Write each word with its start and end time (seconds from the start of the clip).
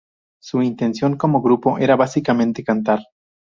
Su 0.41 0.63
intención 0.63 1.15
como 1.15 1.43
grupo 1.43 1.77
era 1.77 1.95
básicamente 1.95 2.63
cantar. 2.63 3.03